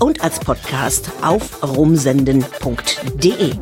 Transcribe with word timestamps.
und 0.00 0.22
als 0.22 0.38
Podcast 0.40 1.10
auf 1.22 1.62
rumsenden.de. 1.62 3.52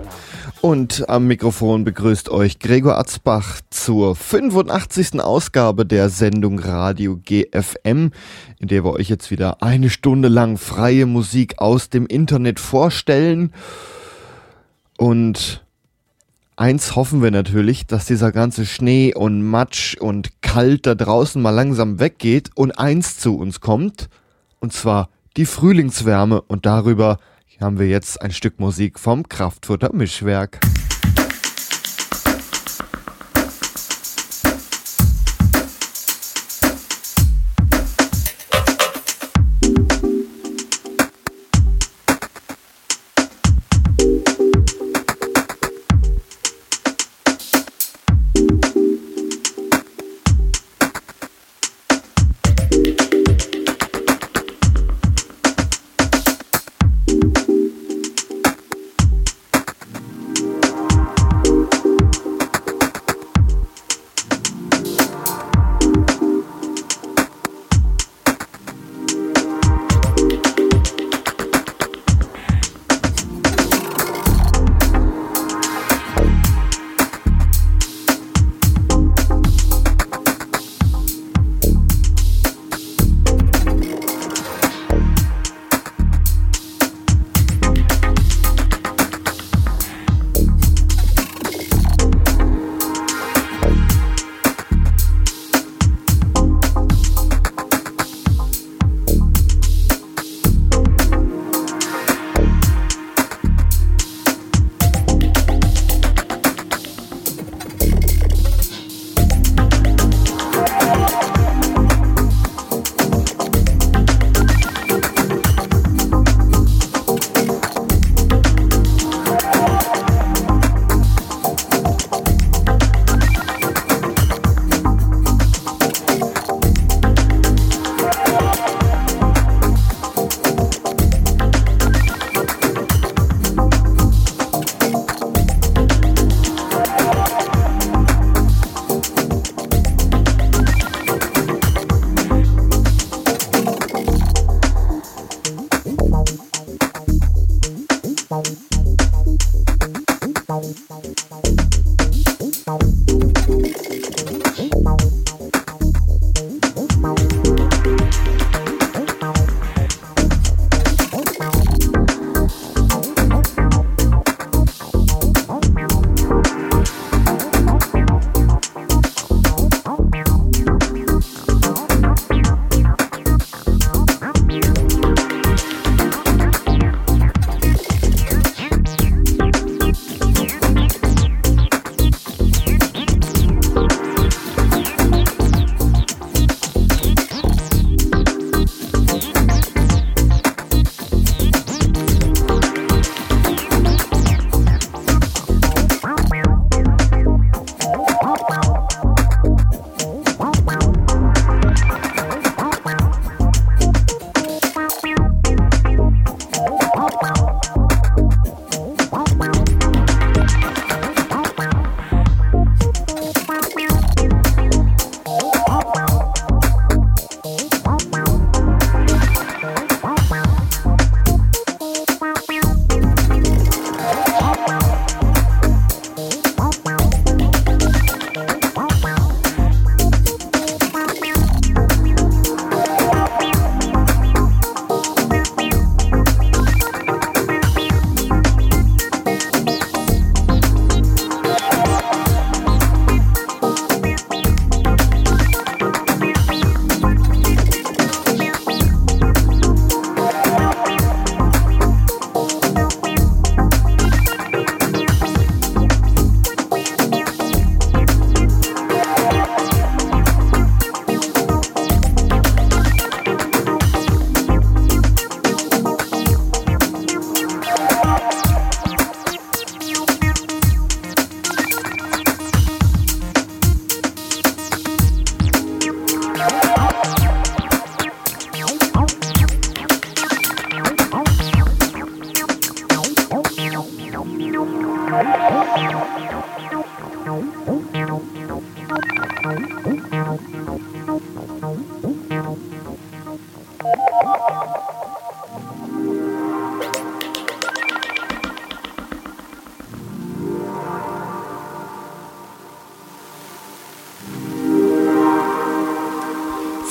Und 0.61 1.09
am 1.11 1.27
Mikrofon 1.27 1.85
begrüßt 1.85 2.31
euch 2.31 2.59
Gregor 2.59 2.97
Atzbach 2.97 3.61
zur 3.69 4.17
85. 4.17 5.21
Ausgabe 5.21 5.85
der 5.85 6.09
Sendung 6.09 6.59
Radio 6.59 7.19
GFM, 7.23 8.11
in 8.59 8.69
der 8.69 8.83
wir 8.83 8.95
euch 8.95 9.11
jetzt 9.11 9.31
wieder 9.31 9.63
eine 9.63 9.91
Stunde 9.91 10.29
lang 10.29 10.57
freie 10.57 11.05
Musik 11.05 11.59
aus 11.59 11.91
dem 11.91 12.07
Internet 12.07 12.61
vorstellen. 12.61 13.53
Und 14.97 15.65
eins 16.57 16.97
hoffen 16.97 17.23
wir 17.23 17.31
natürlich, 17.31 17.87
dass 17.87 18.07
dieser 18.07 18.33
ganze 18.33 18.65
Schnee 18.65 19.15
und 19.15 19.43
Matsch 19.43 19.97
und 19.99 20.41
Kalt 20.41 20.87
da 20.87 20.95
draußen 20.95 21.43
mal 21.43 21.51
langsam 21.51 22.01
weggeht 22.01 22.51
und 22.55 22.79
eins 22.79 23.19
zu 23.19 23.37
uns 23.37 23.61
kommt, 23.61 24.09
und 24.61 24.73
zwar 24.73 25.11
die 25.37 25.47
Frühlingswärme 25.47 26.43
und 26.43 26.67
darüber 26.67 27.19
haben 27.61 27.79
wir 27.79 27.89
jetzt 27.89 28.21
ein 28.23 28.31
Stück 28.31 28.61
Musik 28.61 28.99
vom 28.99 29.29
Kraftfutter 29.29 29.93
Mischwerk. 29.93 30.61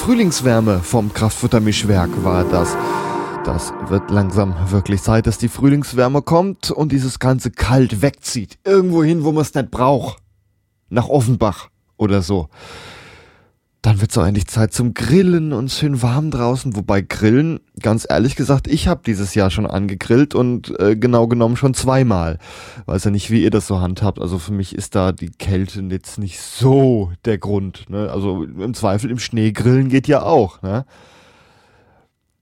Frühlingswärme 0.03 0.81
vom 0.81 1.13
Kraftfuttermischwerk 1.13 2.25
war 2.25 2.43
das. 2.43 2.75
Das 3.45 3.71
wird 3.87 4.11
langsam 4.11 4.53
wirklich 4.69 5.01
Zeit, 5.01 5.27
dass 5.27 5.37
die 5.37 5.47
Frühlingswärme 5.47 6.21
kommt 6.21 6.71
und 6.71 6.91
dieses 6.91 7.19
ganze 7.19 7.51
Kalt 7.51 8.01
wegzieht. 8.01 8.57
Irgendwo 8.65 9.01
hin, 9.01 9.23
wo 9.23 9.31
man 9.31 9.43
es 9.43 9.53
nicht 9.53 9.71
braucht. 9.71 10.17
Nach 10.89 11.07
Offenbach 11.07 11.69
oder 11.95 12.21
so. 12.21 12.49
Dann 13.83 13.99
wird 13.99 14.11
es 14.11 14.17
auch 14.17 14.25
endlich 14.25 14.47
Zeit 14.47 14.71
zum 14.71 14.93
Grillen 14.93 15.51
und 15.51 15.69
schön 15.69 16.01
warm 16.01 16.31
draußen. 16.31 16.73
Wobei 16.77 17.01
Grillen, 17.01 17.59
ganz 17.81 18.07
ehrlich 18.09 18.37
gesagt, 18.37 18.69
ich 18.69 18.87
habe 18.87 19.01
dieses 19.05 19.35
Jahr 19.35 19.51
schon 19.51 19.65
angegrillt 19.65 20.33
und 20.33 20.73
äh, 20.79 20.95
genau 20.95 21.27
genommen 21.27 21.57
schon 21.57 21.73
zweimal. 21.73 22.39
Weiß 22.85 23.03
ja 23.03 23.11
nicht, 23.11 23.29
wie 23.29 23.43
ihr 23.43 23.49
das 23.49 23.67
so 23.67 23.81
handhabt. 23.81 24.21
Also 24.21 24.39
für 24.39 24.53
mich 24.53 24.73
ist 24.73 24.95
da 24.95 25.11
die 25.11 25.31
Kälte 25.31 25.81
jetzt 25.91 26.17
nicht 26.17 26.39
so 26.39 27.11
der 27.25 27.37
Grund. 27.37 27.89
Ne? 27.89 28.09
Also 28.09 28.43
im 28.43 28.73
Zweifel 28.73 29.11
im 29.11 29.19
Schnee 29.19 29.51
grillen 29.51 29.89
geht 29.89 30.07
ja 30.07 30.23
auch. 30.23 30.61
Ne? 30.61 30.85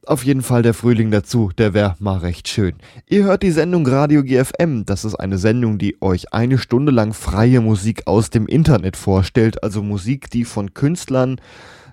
Auf 0.08 0.26
jeden 0.26 0.42
Fall 0.42 0.64
der 0.64 0.74
Frühling 0.74 1.12
dazu, 1.12 1.52
der 1.58 1.74
wäre 1.74 1.96
mal 2.00 2.18
recht 2.18 2.48
schön. 2.48 2.74
Ihr 3.08 3.24
hört 3.24 3.44
die 3.44 3.52
Sendung 3.52 3.86
Radio 3.86 4.24
GFM. 4.24 4.84
Das 4.86 5.06
ist 5.06 5.16
eine 5.16 5.38
Sendung, 5.38 5.78
die 5.78 6.02
euch 6.02 6.34
eine 6.34 6.58
Stunde 6.58 6.92
lang 6.92 7.14
freie 7.14 7.62
Musik 7.62 8.08
aus 8.08 8.30
dem 8.30 8.48
Internet 8.48 8.98
vorstellt, 8.98 9.64
also 9.64 9.84
Musik, 9.84 10.30
die 10.32 10.44
von 10.44 10.74
Künstlern 10.74 11.40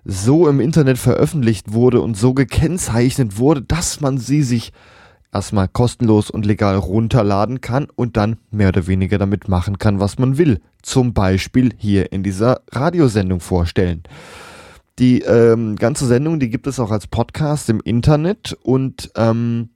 so 0.05 0.49
im 0.49 0.59
Internet 0.59 0.97
veröffentlicht 0.97 1.73
wurde 1.73 2.01
und 2.01 2.17
so 2.17 2.33
gekennzeichnet 2.33 3.37
wurde, 3.37 3.63
dass 3.63 4.01
man 4.01 4.17
sie 4.17 4.43
sich 4.43 4.73
erstmal 5.33 5.69
kostenlos 5.69 6.31
und 6.31 6.47
legal 6.47 6.77
runterladen 6.77 7.61
kann 7.61 7.89
und 7.95 8.17
dann 8.17 8.37
mehr 8.51 8.69
oder 8.69 8.87
weniger 8.87 9.19
damit 9.19 9.49
machen 9.49 9.79
kann, 9.79 10.01
was 10.01 10.19
man 10.19 10.39
will. 10.39 10.61
Zum 10.83 11.13
Beispiel 11.13 11.73
hier 11.77 12.11
in 12.13 12.23
dieser 12.23 12.63
Radiosendung 12.73 13.41
vorstellen. 13.41 14.03
Die 14.99 15.21
ähm, 15.21 15.77
ganze 15.77 16.07
Sendung, 16.07 16.41
die 16.41 16.51
gibt 16.51 16.67
es 16.67 16.81
auch 16.81 16.91
als 16.91 17.07
Podcast 17.07 17.69
im 17.69 17.81
Internet 17.81 18.57
und 18.63 19.13
ähm, 19.15 19.71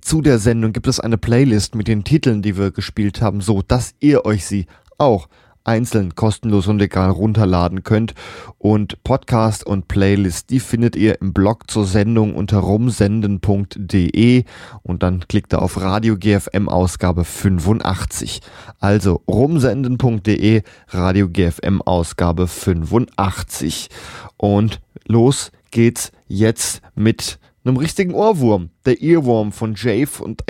zu 0.00 0.22
der 0.22 0.38
Sendung 0.38 0.72
gibt 0.72 0.86
es 0.86 1.00
eine 1.00 1.18
Playlist 1.18 1.74
mit 1.74 1.88
den 1.88 2.04
Titeln, 2.04 2.42
die 2.42 2.56
wir 2.56 2.70
gespielt 2.70 3.20
haben, 3.20 3.40
so 3.40 3.62
dass 3.62 3.94
ihr 4.00 4.24
euch 4.24 4.46
sie 4.46 4.66
auch 4.98 5.28
einzeln 5.64 6.14
kostenlos 6.14 6.68
und 6.68 6.78
legal 6.78 7.10
runterladen 7.10 7.82
könnt. 7.82 8.14
Und 8.58 9.02
Podcast 9.02 9.66
und 9.66 9.88
Playlist, 9.88 10.50
die 10.50 10.60
findet 10.60 10.94
ihr 10.96 11.20
im 11.20 11.32
Blog 11.32 11.70
zur 11.70 11.86
Sendung 11.86 12.34
unter 12.34 12.58
rumsenden.de 12.58 14.44
und 14.82 15.02
dann 15.02 15.20
klickt 15.26 15.52
ihr 15.52 15.62
auf 15.62 15.80
Radio 15.80 16.16
GFM 16.16 16.68
Ausgabe 16.68 17.24
85. 17.24 18.40
Also 18.80 19.22
rumsenden.de, 19.26 20.62
Radio 20.90 21.28
GFM 21.28 21.82
Ausgabe 21.82 22.46
85. 22.46 23.88
Und 24.36 24.80
los 25.06 25.50
geht's 25.70 26.12
jetzt 26.28 26.82
mit 26.94 27.38
einem 27.64 27.76
richtigen 27.76 28.14
Ohrwurm. 28.14 28.70
Der 28.84 29.02
Earworm 29.02 29.52
von 29.52 29.74
Jave 29.74 30.22
und 30.22 30.42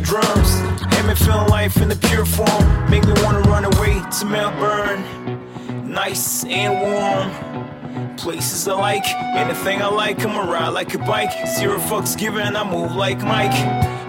Ason. 0.00 0.78
Anything 9.36 9.82
I 9.82 9.88
like, 9.88 10.20
I'ma 10.24 10.50
ride 10.50 10.68
like 10.68 10.94
a 10.94 10.98
bike. 10.98 11.30
Zero 11.46 11.78
fucks 11.78 12.16
given, 12.16 12.56
I 12.56 12.64
move 12.70 12.94
like 12.94 13.18
Mike. 13.20 13.52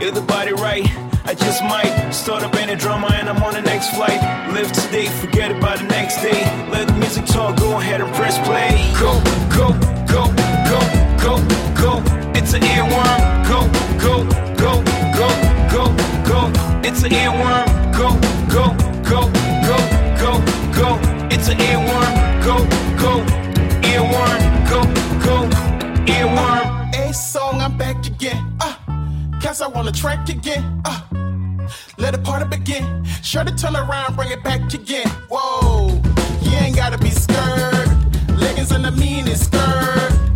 If 0.01 0.13
the 0.13 0.21
body 0.21 0.53
right, 0.53 0.85
I 1.25 1.33
just 1.33 1.63
might 1.63 2.11
start 2.11 2.43
up 2.43 2.55
any 2.55 2.75
drama 2.75 3.09
and 3.13 3.27
I'm 3.29 3.41
on 3.43 3.53
the 3.53 3.61
next 3.61 3.89
flight. 3.95 4.19
Live 4.53 4.71
today, 4.71 5.07
forget 5.07 5.51
about 5.51 5.79
the 5.79 5.85
next 5.85 6.21
day. 6.21 6.43
Let 6.71 6.87
the 6.87 6.93
music 6.95 7.25
talk, 7.25 7.57
go 7.57 7.79
ahead 7.79 8.01
and 8.01 8.13
press 8.15 8.37
play. 8.47 8.69
Go, 8.99 9.19
go, 9.55 9.73
go, 10.07 10.31
go, 10.69 10.79
go, 11.23 11.37
go. 11.81 12.03
It's 12.33 12.53
an 12.53 12.61
earworm. 12.61 13.19
Go, 13.47 13.67
go. 13.99 14.48
It's 16.91 17.03
an 17.03 17.11
earworm. 17.11 17.67
Go, 17.93 18.09
go, 18.49 18.73
go, 19.07 19.21
go, 19.69 19.77
go, 20.17 20.31
go. 20.73 20.99
It's 21.29 21.47
an 21.47 21.59
earworm. 21.59 22.13
Go, 22.43 22.57
go, 22.97 23.23
earworm. 23.87 24.41
Go, 24.67 24.81
go, 25.23 25.47
earworm. 26.11 26.95
A 26.97 27.13
song, 27.13 27.61
I'm 27.61 27.77
back 27.77 28.07
again. 28.07 28.57
Uh, 28.59 28.73
cause 29.39 29.61
I 29.61 29.67
wanna 29.67 29.91
track 29.91 30.29
again. 30.29 30.81
Uh, 30.83 31.01
let 31.99 32.13
the 32.13 32.21
party 32.23 32.45
begin. 32.57 33.05
Sure 33.21 33.43
to 33.43 33.55
turn 33.55 33.75
around, 33.75 34.15
bring 34.15 34.31
it 34.31 34.43
back 34.43 34.73
again. 34.73 35.07
Whoa, 35.29 35.89
you 36.41 36.51
ain't 36.57 36.75
gotta 36.75 36.97
be 36.97 37.11
scared. 37.11 37.87
Leggings 38.35 38.71
and 38.71 38.83
the 38.83 38.91
meanest 38.91 39.45
skirt. 39.45 40.28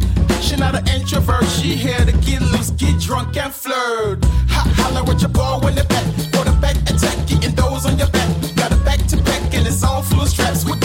She 0.44 0.58
not 0.58 0.76
an 0.76 0.86
introvert, 0.90 1.46
she 1.46 1.74
here 1.74 2.06
to 2.06 2.12
get 2.12 2.42
loose, 2.42 2.72
get 2.72 3.00
drunk 3.00 3.38
and 3.38 3.54
flirt. 3.54 4.24
Ha 4.50 4.62
holla 4.76 5.02
with 5.06 5.22
your 5.22 5.30
boy 5.30 5.60
when 5.64 5.74
the 5.74 5.86
back, 5.86 6.04
for 6.34 6.44
the 6.44 6.52
back 6.60 6.76
attack, 6.84 7.16
getting 7.28 7.56
those 7.56 7.86
on 7.86 7.98
your 7.98 8.10
back. 8.10 8.30
Got 8.54 8.74
a 8.74 8.78
back 8.84 9.00
to 9.08 9.18
back 9.24 9.42
and 9.54 9.66
it's 9.66 9.84
all 9.86 10.02
full 10.02 10.22
of 10.22 10.28
straps. 10.28 10.66
We 10.66 10.83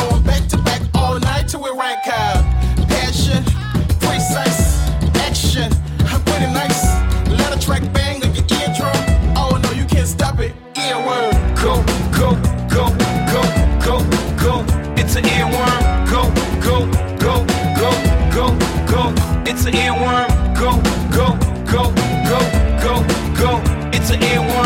It's 24.20 24.57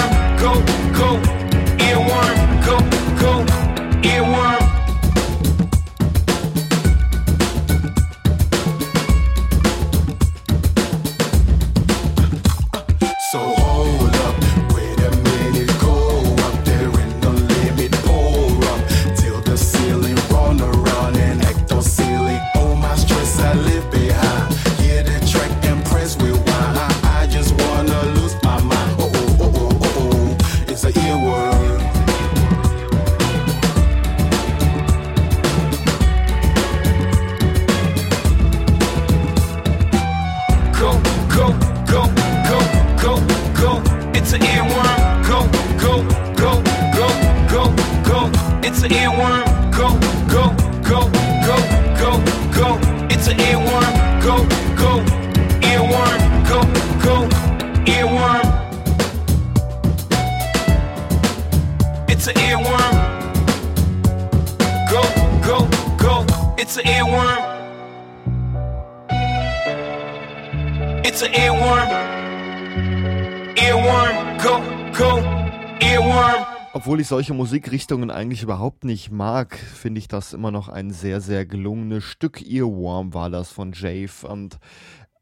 Obwohl 76.92 77.00
ich 77.00 77.08
solche 77.08 77.32
Musikrichtungen 77.32 78.10
eigentlich 78.10 78.42
überhaupt 78.42 78.84
nicht 78.84 79.10
mag, 79.10 79.56
finde 79.56 79.98
ich 79.98 80.08
das 80.08 80.34
immer 80.34 80.50
noch 80.50 80.68
ein 80.68 80.90
sehr, 80.90 81.22
sehr 81.22 81.46
gelungenes 81.46 82.04
Stück. 82.04 82.42
Earworm 82.42 83.14
war 83.14 83.30
das 83.30 83.50
von 83.50 83.72
Jave 83.72 84.28
und 84.28 84.58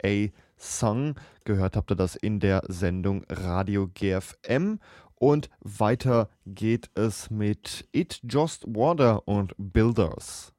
A. 0.05 0.27
Sung. 0.57 1.15
Gehört 1.45 1.77
habt 1.77 1.93
ihr 1.93 1.95
das 1.95 2.17
in 2.17 2.41
der 2.41 2.65
Sendung 2.67 3.25
Radio 3.29 3.87
GFM. 3.87 4.81
Und 5.15 5.49
weiter 5.61 6.29
geht 6.45 6.91
es 6.97 7.31
mit 7.31 7.89
It 7.93 8.21
Just 8.29 8.65
Water 8.67 9.29
und 9.29 9.55
Builders. 9.57 10.53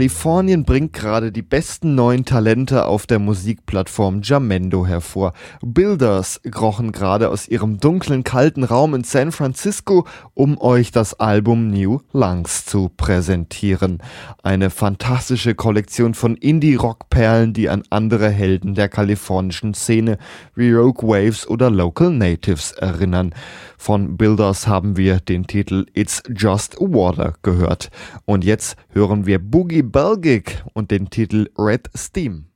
Kalifornien 0.00 0.64
bringt 0.64 0.94
gerade 0.94 1.30
die 1.30 1.42
besten 1.42 1.94
neuen 1.94 2.24
Talente 2.24 2.86
auf 2.86 3.06
der 3.06 3.18
Musikplattform 3.18 4.22
Jamendo 4.22 4.86
hervor. 4.86 5.34
Builders 5.60 6.40
krochen 6.50 6.90
gerade 6.90 7.28
aus 7.28 7.46
ihrem 7.46 7.80
dunklen, 7.80 8.24
kalten 8.24 8.64
Raum 8.64 8.94
in 8.94 9.04
San 9.04 9.30
Francisco, 9.30 10.06
um 10.32 10.58
euch 10.58 10.90
das 10.90 11.20
Album 11.20 11.68
New 11.68 12.00
Lungs 12.14 12.64
zu 12.64 12.88
präsentieren. 12.88 13.98
Eine 14.42 14.70
fantastische 14.70 15.54
Kollektion 15.54 16.14
von 16.14 16.34
Indie-Rock-Perlen, 16.34 17.52
die 17.52 17.68
an 17.68 17.82
andere 17.90 18.30
Helden 18.30 18.74
der 18.74 18.88
kalifornischen 18.88 19.74
Szene 19.74 20.16
wie 20.54 20.72
Rogue 20.72 21.06
Waves 21.06 21.46
oder 21.46 21.68
Local 21.68 22.10
Natives 22.10 22.72
erinnern. 22.72 23.34
Von 23.76 24.16
Builders 24.16 24.66
haben 24.66 24.96
wir 24.96 25.20
den 25.20 25.46
Titel 25.46 25.84
It's 25.94 26.22
Just 26.34 26.76
Water 26.80 27.34
gehört. 27.42 27.90
Und 28.24 28.44
jetzt 28.44 28.76
hören 28.90 29.24
wir 29.24 29.38
Boogie 29.38 29.89
Belgic 29.90 30.62
und 30.74 30.90
den 30.90 31.10
Titel 31.10 31.50
Red 31.58 31.90
Steam. 31.96 32.49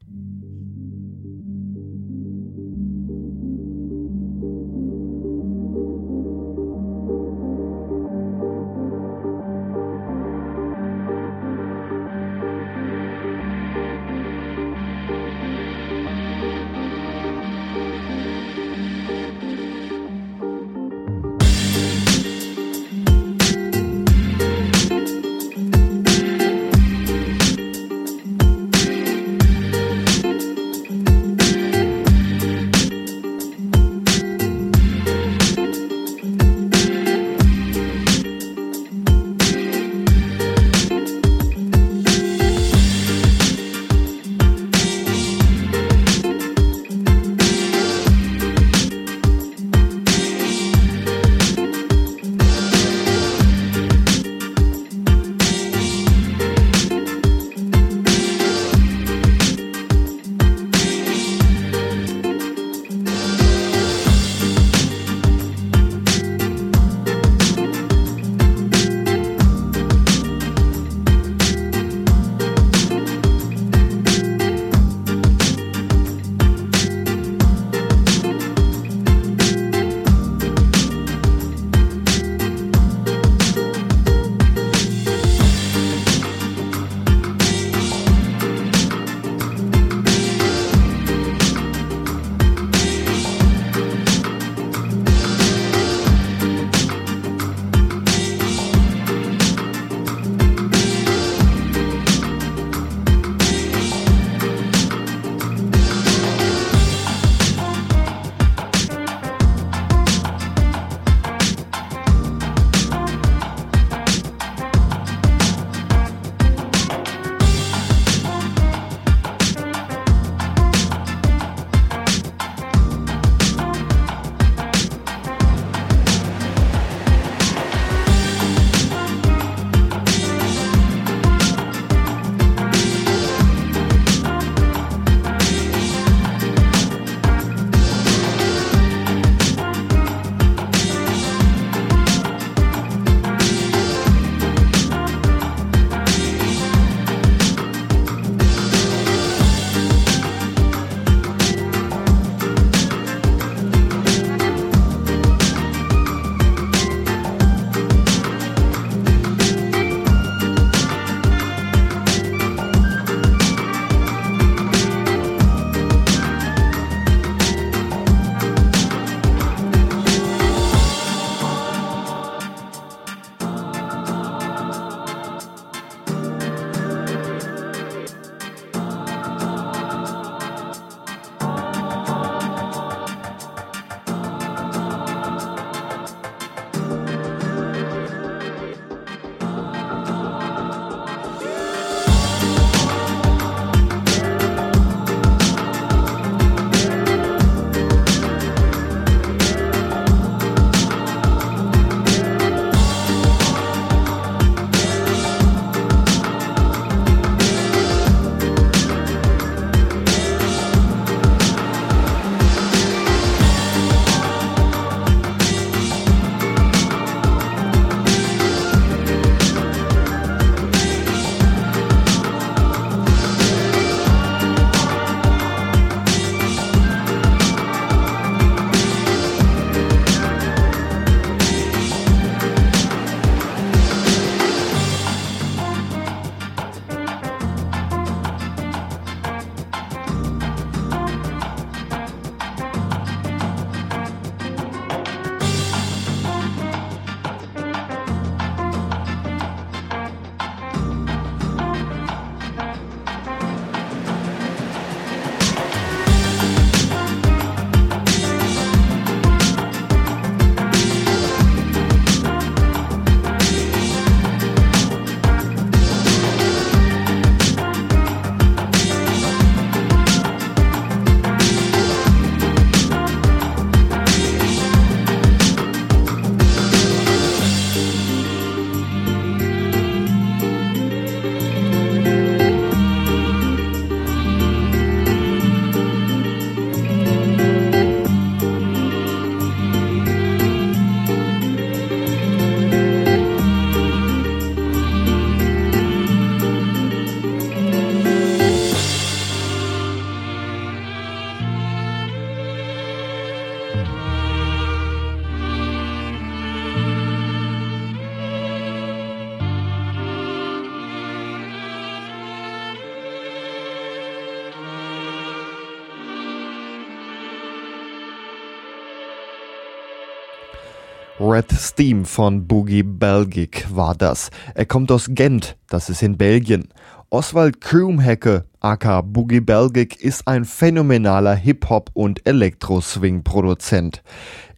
Steam 321.57 322.05
von 322.05 322.47
Boogie 322.47 322.83
Belgic 322.83 323.67
war 323.75 323.95
das. 323.95 324.31
Er 324.55 324.67
kommt 324.67 324.91
aus 324.91 325.07
Gent, 325.11 325.57
das 325.69 325.89
ist 325.89 326.03
in 326.03 326.19
Belgien. 326.19 326.69
Oswald 327.11 327.61
Krumhecke, 327.61 328.45
aka 328.61 329.01
Boogie 329.01 329.41
Belgic, 329.41 330.01
ist 330.01 330.27
ein 330.27 330.45
phänomenaler 330.45 331.35
Hip-Hop- 331.35 331.91
und 331.95 332.27
Elektro-Swing-Produzent. 332.27 334.03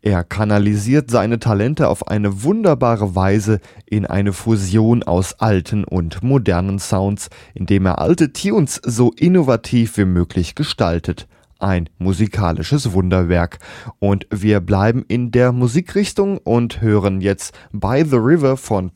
Er 0.00 0.24
kanalisiert 0.24 1.10
seine 1.10 1.38
Talente 1.38 1.88
auf 1.88 2.08
eine 2.08 2.42
wunderbare 2.42 3.14
Weise 3.14 3.60
in 3.84 4.06
eine 4.06 4.32
Fusion 4.32 5.02
aus 5.02 5.34
alten 5.40 5.84
und 5.84 6.22
modernen 6.22 6.78
Sounds, 6.78 7.28
indem 7.54 7.86
er 7.86 7.98
alte 7.98 8.32
Tunes 8.32 8.80
so 8.84 9.12
innovativ 9.12 9.98
wie 9.98 10.04
möglich 10.04 10.54
gestaltet 10.54 11.28
ein 11.58 11.88
musikalisches 11.98 12.92
Wunderwerk. 12.92 13.58
Und 13.98 14.26
wir 14.30 14.60
bleiben 14.60 15.04
in 15.08 15.30
der 15.30 15.52
Musikrichtung 15.52 16.38
und 16.38 16.80
hören 16.80 17.20
jetzt 17.20 17.54
By 17.72 18.04
the 18.04 18.16
River 18.16 18.56
von 18.56 18.90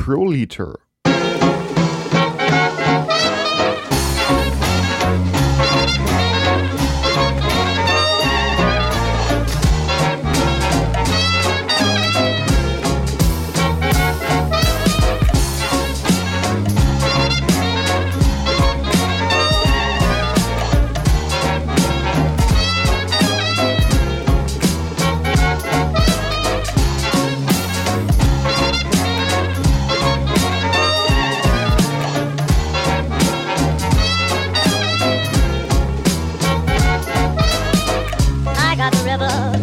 Proliter. 38.81 38.91
The 38.91 39.05
River 39.05 39.60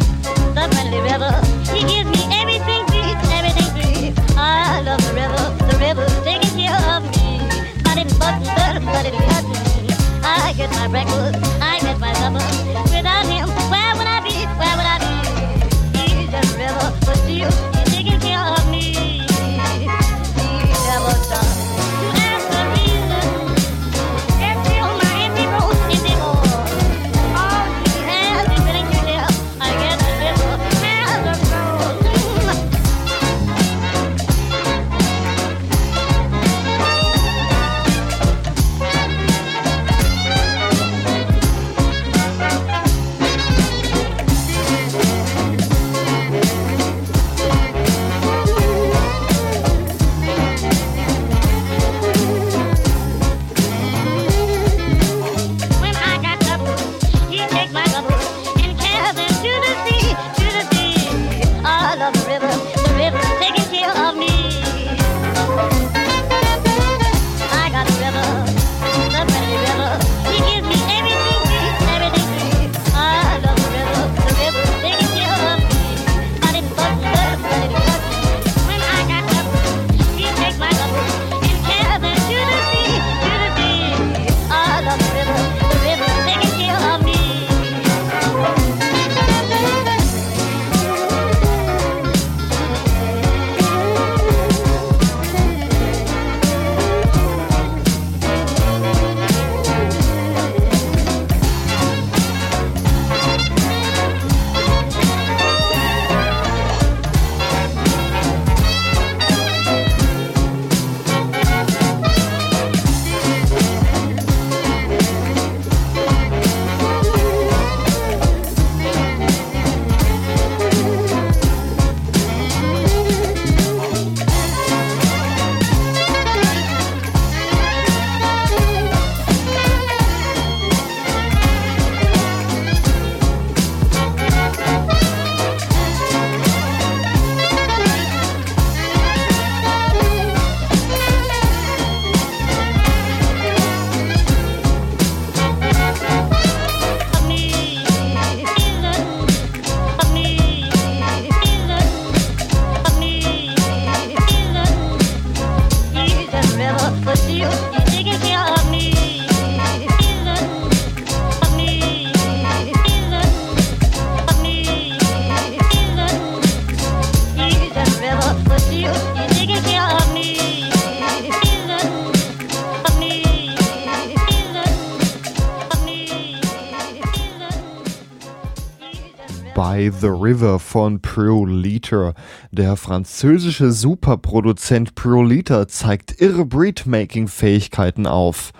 von 180.60 181.02
Proliter. 181.02 182.13
Der 182.52 182.76
französische 182.76 183.72
Superproduzent 183.72 184.96
Proliter 184.96 185.67
zeigt 185.67 186.22
irre 186.22 186.46
Breedmaking-Fähigkeiten 186.46 188.08
auf. 188.08 188.52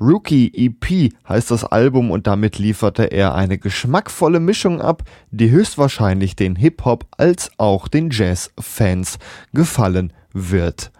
Rookie 0.00 0.52
EP 0.54 1.12
heißt 1.28 1.50
das 1.50 1.64
Album 1.64 2.10
und 2.10 2.26
damit 2.26 2.58
lieferte 2.58 3.04
er 3.04 3.34
eine 3.34 3.58
geschmackvolle 3.58 4.40
Mischung 4.40 4.80
ab, 4.80 5.02
die 5.30 5.50
höchstwahrscheinlich 5.50 6.36
den 6.36 6.56
Hip-Hop 6.56 7.06
als 7.16 7.50
auch 7.56 7.88
den 7.88 8.10
Jazz-Fans 8.10 9.18
gefallen 9.52 10.12
wird. 10.32 10.92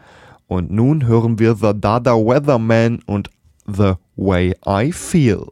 Und 0.46 0.70
nun 0.70 1.06
hören 1.06 1.38
wir 1.38 1.54
The 1.54 1.72
Dada 1.74 2.14
Weatherman 2.14 3.00
und 3.06 3.30
The 3.66 3.94
Way 4.16 4.54
I 4.66 4.92
Feel. 4.92 5.46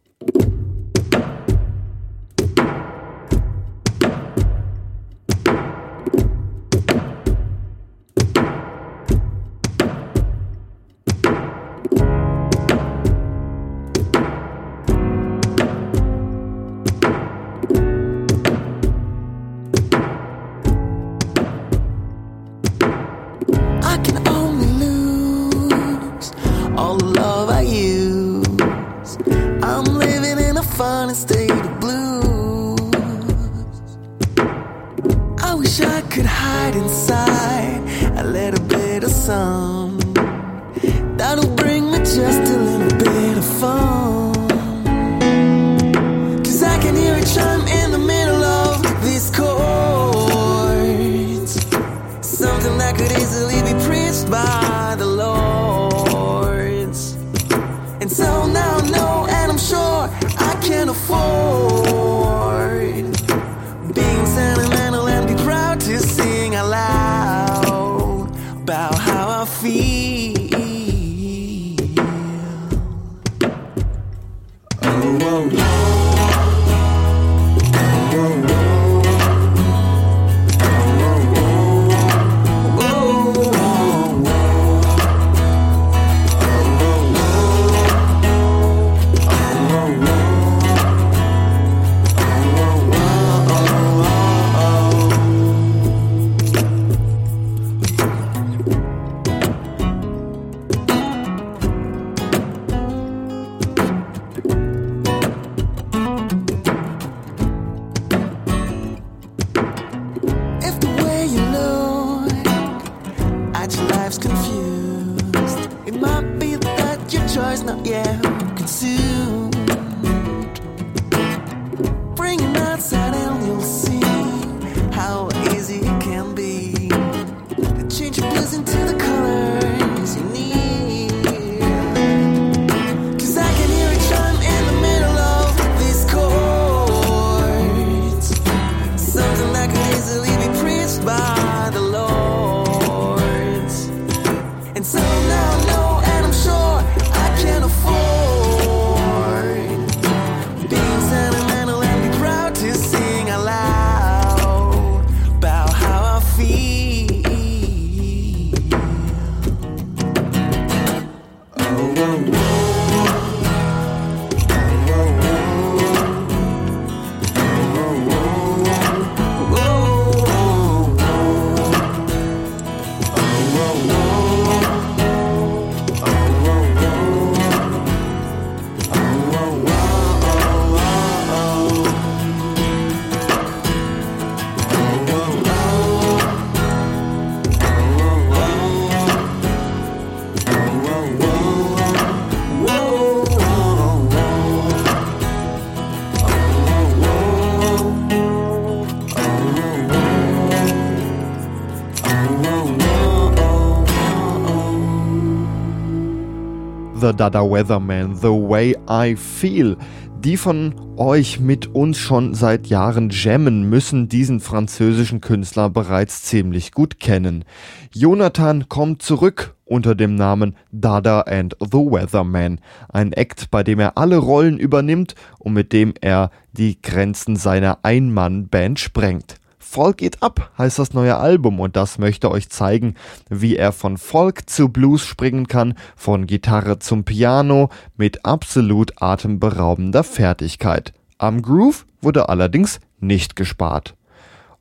The 207.03 207.13
Dada 207.13 207.41
Weatherman, 207.41 208.15
The 208.15 208.29
Way 208.29 208.77
I 208.89 209.17
Feel. 209.17 209.77
Die 210.21 210.37
von 210.37 210.73
euch 210.97 211.41
mit 211.41 211.75
uns 211.75 211.99
schon 211.99 212.33
seit 212.35 212.69
Jahren 212.69 213.11
jammen, 213.11 213.69
müssen 213.69 214.09
diesen 214.09 214.39
französischen 214.39 215.21
Künstler 215.21 215.69
bereits 215.69 216.23
ziemlich 216.23 216.71
gut 216.71 217.01
kennen. 217.01 217.45
Jonathan 217.93 218.69
kommt 218.69 219.03
zurück 219.03 219.57
unter 219.65 219.97
dem 219.97 220.15
Namen 220.15 220.55
Dada 220.71 221.23
and 221.23 221.57
the 221.59 221.79
Weatherman, 221.79 222.61
ein 222.89 223.13
Act, 223.13 223.51
bei 223.51 223.65
dem 223.65 223.81
er 223.81 223.99
alle 223.99 224.19
Rollen 224.19 224.61
übernimmt 224.61 225.17
und 225.41 225.55
mit 225.55 225.73
dem 225.73 225.95
er 226.01 226.31
die 226.53 226.81
Grenzen 226.81 227.35
seiner 227.35 227.81
Ein-Mann-Band 227.83 228.79
sprengt. 228.79 229.41
Folk 229.73 229.97
geht 229.97 230.23
ab 230.23 230.51
heißt 230.59 230.79
das 230.79 230.93
neue 230.93 231.17
Album 231.17 231.59
und 231.59 231.77
das 231.77 231.97
möchte 231.97 232.31
euch 232.31 232.51
zeigen, 232.51 232.95
wie 233.31 233.57
er 233.57 233.73
von 233.73 233.97
Folk 233.97 234.51
zu 234.51 234.69
Blues 234.69 235.01
springen 235.01 235.49
kann, 235.49 235.73
von 235.97 236.27
Gitarre 236.27 236.79
zum 236.79 237.05
Piano 237.05 237.71
mit 237.97 238.27
absolut 238.27 238.93
atemberaubender 239.01 240.05
Fertigkeit. 240.05 240.93
Am 241.17 241.41
Groove 241.41 241.87
wurde 242.03 242.29
allerdings 242.29 242.81
nicht 243.01 243.35
gespart. 243.35 243.97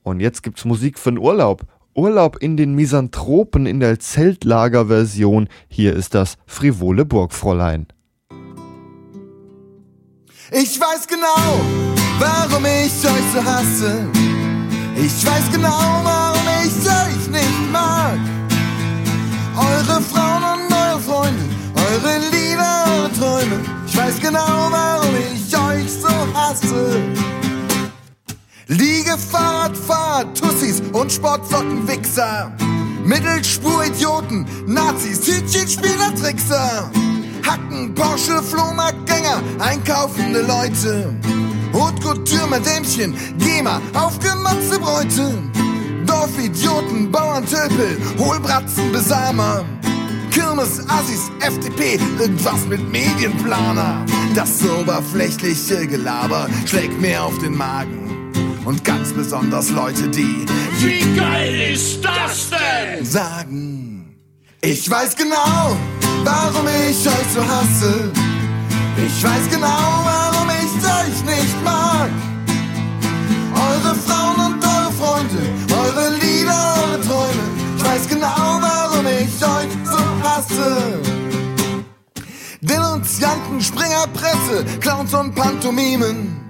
Und 0.01 0.21
jetzt 0.21 0.43
gibt's 0.43 0.63
Musik 0.63 0.97
für 0.97 1.11
den 1.11 1.19
Urlaub. 1.19 1.63
Urlaub 1.93 2.37
in 2.37 2.55
den 2.55 2.73
Misanthropen 2.73 3.65
in 3.65 3.81
der 3.81 3.99
Zeltlagerversion. 3.99 5.49
Hier 5.67 5.93
ist 5.93 6.15
das 6.15 6.37
frivole 6.45 7.03
Burgfräulein. 7.03 7.87
Ich 10.53 10.79
weiß 10.79 11.05
genau, 11.05 11.59
warum 12.17 12.63
ich 12.63 13.05
euch 13.05 13.31
so 13.33 13.43
hasse. 13.43 14.40
Ich 14.95 15.25
weiß 15.25 15.51
genau, 15.51 16.01
warum 16.03 16.47
ich 16.63 16.87
euch 16.87 17.27
nicht 17.29 17.71
mag. 17.71 18.19
Eure 19.55 20.01
Frauen 20.01 20.43
und 20.43 20.73
eure 20.73 20.99
Freunde, 20.99 21.43
eure 21.75 22.19
Lieder, 22.31 22.85
eure 22.87 23.11
Träume. 23.13 23.59
Ich 23.87 23.97
weiß 23.97 24.19
genau, 24.19 24.69
warum 24.69 25.15
ich 25.15 25.57
euch 25.57 25.91
so 25.91 26.09
hasse. 26.33 27.01
Liege, 28.67 29.17
Fahrradfahrer, 29.17 30.33
Tussis 30.33 30.81
und 30.93 31.11
Sportsockenwichser. 31.11 32.51
Mittelspur-Idioten, 33.03 34.45
Nazis, 34.67 35.27
Hütchenspieler, 35.27 36.15
Trickser. 36.15 36.89
Hacken, 37.45 37.93
Porsche, 37.95 38.41
Flohmarktgänger, 38.41 39.41
einkaufende 39.59 40.41
Leute. 40.41 41.13
Couture, 41.89 42.47
Madämchen, 42.47 43.13
GEMA, 43.39 43.81
aufgemotzte 43.93 44.79
Bräute. 44.79 45.37
Dorfidioten, 46.05 47.11
Bauerntölpel, 47.11 47.97
Hohlbratzen, 48.17 48.91
Besamer. 48.91 49.65
Kirmes, 50.31 50.79
Assis, 50.87 51.29
FDP, 51.41 51.99
irgendwas 52.19 52.65
mit 52.67 52.89
Medienplaner. 52.91 54.05
Das 54.35 54.63
oberflächliche 54.63 55.87
Gelaber 55.87 56.47
schlägt 56.65 56.99
mir 57.01 57.23
auf 57.23 57.37
den 57.39 57.55
Magen. 57.57 58.31
Und 58.63 58.83
ganz 58.83 59.11
besonders 59.11 59.69
Leute, 59.71 60.07
die 60.09 60.45
Wie 60.79 61.17
geil 61.17 61.71
ist 61.73 62.03
das 62.03 62.49
denn? 62.49 63.05
sagen. 63.05 64.15
Ich 64.61 64.89
weiß 64.89 65.15
genau, 65.15 65.75
warum 66.23 66.67
ich 66.89 67.07
euch 67.07 67.31
so 67.33 67.41
hasse. 67.45 68.11
Ich 68.97 69.23
weiß 69.23 69.49
genau, 69.49 69.67
warum 70.05 70.20
nicht 71.25 71.63
mag. 71.63 72.09
Eure 73.53 73.95
Frauen 73.95 74.53
und 74.53 74.63
eure 74.63 74.91
Freunde, 74.93 75.41
eure 75.71 76.09
Lieder, 76.15 76.75
eure 76.83 77.01
Träume. 77.01 77.43
Ich 77.77 77.85
weiß 77.85 78.07
genau, 78.07 78.59
warum 78.61 79.05
ich 79.05 79.43
euch 79.43 79.71
so 79.83 79.99
hasse. 80.23 80.99
Denunzianten, 82.61 83.59
Springer, 83.61 84.05
Presse, 84.13 84.65
Clowns 84.79 85.13
und 85.13 85.33
Pantomimen. 85.35 86.41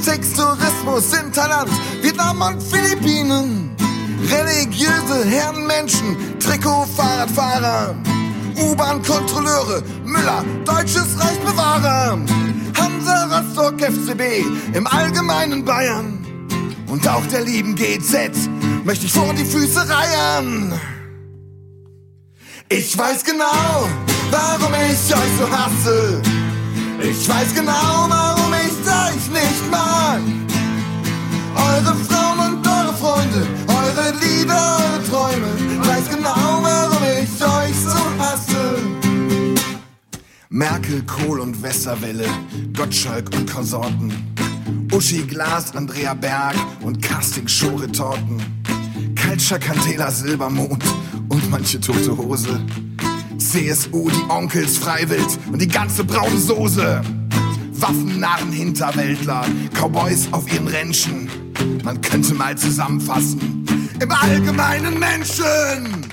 Sextourismus 0.00 1.12
in 1.14 1.32
Thailand, 1.32 1.70
Vietnam 2.02 2.40
und 2.42 2.62
Philippinen. 2.62 3.74
Religiöse 4.30 5.24
Herrenmenschen, 5.24 6.38
Trikot-Fahrradfahrer, 6.38 7.94
U-Bahn-Kontrolleure, 8.56 9.82
Müller, 10.04 10.44
deutsches 10.64 11.18
Reich 11.18 11.38
bewahrer. 11.40 12.18
Hansa 13.04 13.38
Rostock 13.38 13.80
FCB, 13.80 14.44
im 14.74 14.86
allgemeinen 14.86 15.64
Bayern. 15.64 16.18
Und 16.86 17.06
auch 17.08 17.26
der 17.26 17.42
lieben 17.42 17.74
GZ 17.74 18.30
möchte 18.84 19.06
ich 19.06 19.12
vor 19.12 19.32
die 19.34 19.44
Füße 19.44 19.86
reiern. 19.88 20.72
Ich 22.68 22.96
weiß 22.96 23.24
genau, 23.24 23.88
warum 24.30 24.72
ich 24.74 25.14
euch 25.14 25.32
so 25.38 25.50
hasse. 25.50 26.22
Ich 27.02 27.28
weiß 27.28 27.54
genau, 27.54 28.08
Merkel, 40.70 41.02
Kohl 41.02 41.40
und 41.40 41.62
Westerwelle, 41.62 42.24
Gottschalk 42.74 43.28
und 43.36 43.52
Konsorten. 43.52 44.14
Uschi 44.90 45.18
Glas, 45.18 45.76
Andrea 45.76 46.14
Berg 46.14 46.54
und 46.80 47.02
Casting-Show-Retorten. 47.02 48.42
Kaltscher 49.14 49.58
Candela 49.58 50.10
Silbermond 50.10 50.82
und 51.28 51.50
manche 51.50 51.78
tote 51.78 52.16
Hose. 52.16 52.64
CSU, 53.36 54.08
die 54.08 54.30
Onkels 54.30 54.78
Freiwild 54.78 55.38
und 55.52 55.60
die 55.60 55.68
ganze 55.68 56.02
braune 56.02 56.38
Soße. 56.38 57.02
Waffennarren 57.72 58.50
Hinterwäldler, 58.50 59.44
Cowboys 59.74 60.28
auf 60.30 60.50
ihren 60.50 60.68
Rentchen. 60.68 61.28
Man 61.84 62.00
könnte 62.00 62.32
mal 62.32 62.56
zusammenfassen, 62.56 63.66
im 64.00 64.10
allgemeinen 64.10 64.98
Menschen. 64.98 66.08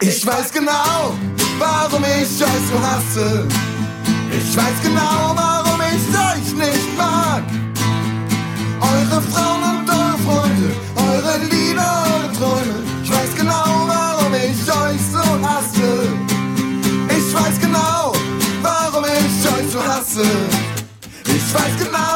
Ich 0.00 0.24
weiß 0.24 0.52
genau, 0.52 1.16
warum 1.58 2.02
ich 2.04 2.42
euch 2.42 2.64
so 2.70 2.76
hasse. 2.80 3.46
Ich 4.30 4.56
weiß 4.56 4.78
genau, 4.82 5.34
warum 5.34 5.80
ich 5.80 6.06
euch 6.28 6.54
nicht 6.54 6.96
mag. 6.96 7.42
Eure 8.80 9.22
Frauen 9.22 9.62
und 9.62 9.88
eure 9.88 10.18
Freunde, 10.26 10.68
eure 10.96 11.38
Lieder, 11.50 12.04
eure 12.06 12.32
Träume. 12.32 12.78
Ich 13.02 13.10
weiß 13.10 13.34
genau, 13.36 13.86
warum 13.86 14.34
ich 14.34 14.60
euch 14.68 15.02
so 15.12 15.24
hasse. 15.46 15.90
Ich 17.08 17.34
weiß 17.34 17.60
genau, 17.60 18.12
warum 18.62 19.04
ich 19.04 19.52
euch 19.52 19.72
so 19.72 19.82
hasse. 19.82 20.26
Ich 21.24 21.54
weiß 21.54 21.74
genau, 21.78 22.15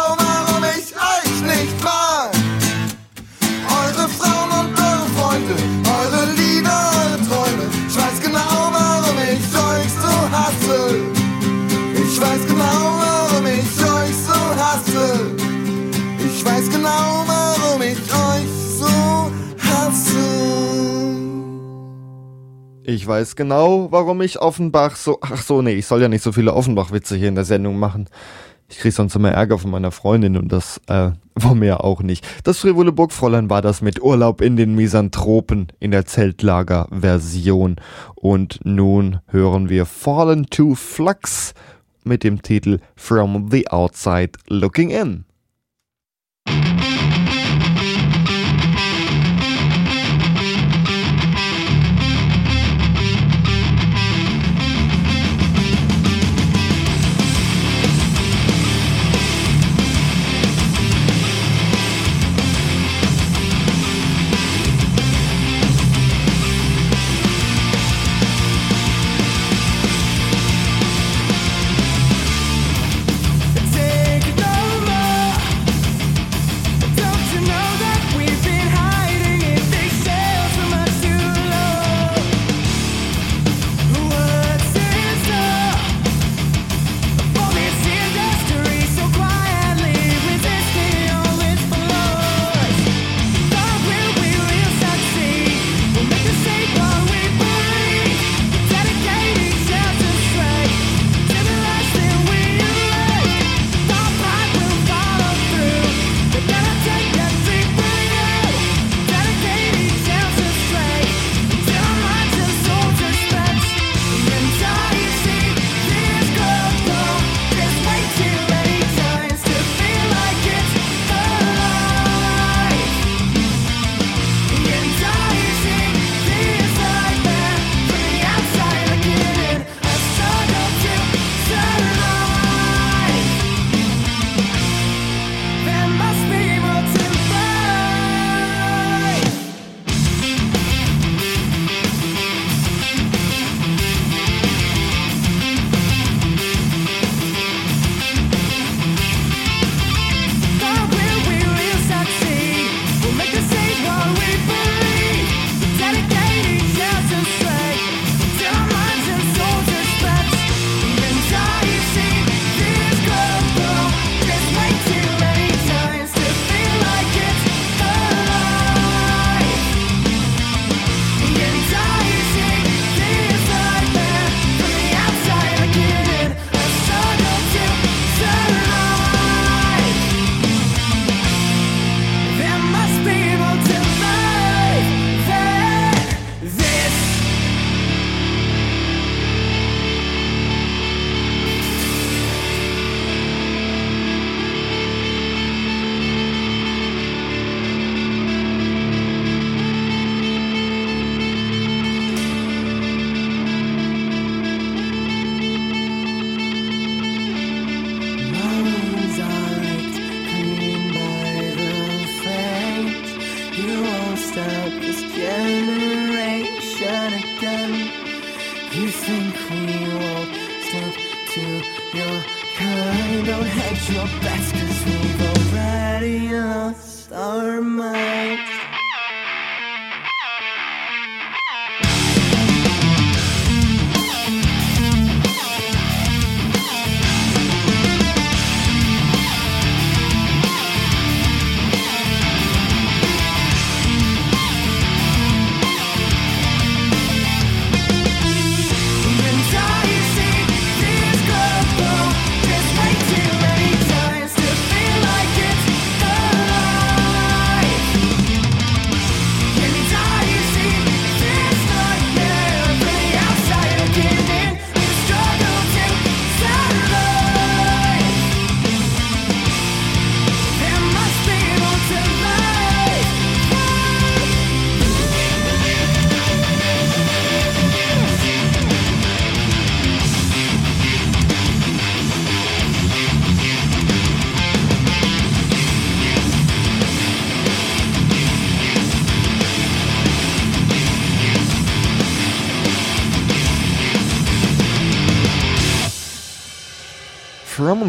Ich 22.90 23.06
weiß 23.06 23.36
genau, 23.36 23.92
warum 23.92 24.20
ich 24.20 24.40
Offenbach 24.40 24.96
so. 24.96 25.18
Ach 25.20 25.40
so, 25.40 25.62
nee, 25.62 25.74
ich 25.74 25.86
soll 25.86 26.02
ja 26.02 26.08
nicht 26.08 26.24
so 26.24 26.32
viele 26.32 26.54
Offenbach-Witze 26.54 27.14
hier 27.14 27.28
in 27.28 27.36
der 27.36 27.44
Sendung 27.44 27.78
machen. 27.78 28.08
Ich 28.68 28.78
krieg 28.78 28.92
sonst 28.92 29.14
immer 29.14 29.30
Ärger 29.30 29.58
von 29.58 29.70
meiner 29.70 29.92
Freundin 29.92 30.36
und 30.36 30.50
das 30.50 30.80
äh, 30.88 31.12
war 31.36 31.54
mir 31.54 31.84
auch 31.84 32.02
nicht. 32.02 32.26
Das 32.42 32.58
frivole 32.58 32.90
Burgfräulein 32.90 33.48
war 33.48 33.62
das 33.62 33.80
mit 33.80 34.02
Urlaub 34.02 34.40
in 34.40 34.56
den 34.56 34.74
Misanthropen 34.74 35.68
in 35.78 35.92
der 35.92 36.04
Zeltlager-Version. 36.04 37.76
Und 38.16 38.58
nun 38.64 39.20
hören 39.28 39.68
wir 39.68 39.86
Fallen 39.86 40.46
to 40.46 40.74
Flux 40.74 41.54
mit 42.02 42.24
dem 42.24 42.42
Titel 42.42 42.80
From 42.96 43.52
the 43.52 43.68
Outside 43.68 44.32
Looking 44.48 44.90
In. 44.90 45.26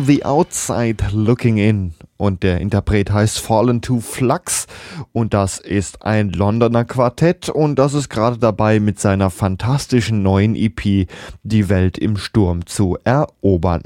The 0.06 0.26
Outside 0.26 1.04
Looking 1.12 1.58
In. 1.58 1.93
Und 2.18 2.43
der 2.43 2.60
Interpret 2.60 3.12
heißt 3.12 3.39
Fallen 3.39 3.82
to 3.82 3.99
Flux. 3.99 4.68
Und 5.12 5.34
das 5.34 5.60
ist 5.60 6.04
ein 6.04 6.30
Londoner 6.30 6.86
Quartett. 6.86 7.49
Und 7.49 7.78
das 7.78 7.93
ist 7.93 8.10
gerade 8.10 8.38
dabei, 8.38 8.80
mit 8.80 8.99
seiner 8.99 9.30
fantastischen 9.30 10.24
neuen 10.24 10.56
EP 10.56 11.08
die 11.43 11.70
Welt 11.70 11.97
im 11.97 12.18
Sturm 12.18 12.66
zu 12.66 12.97
erobern. 13.04 13.82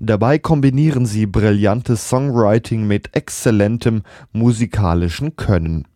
Dabei 0.00 0.38
kombinieren 0.38 1.06
sie 1.06 1.26
brillantes 1.26 2.08
Songwriting 2.08 2.86
mit 2.86 3.16
exzellentem 3.16 4.02
musikalischen 4.32 5.36
Können. 5.36 5.86